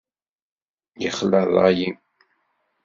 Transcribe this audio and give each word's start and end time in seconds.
Ixla 1.07 1.41
rray-im! 1.47 1.95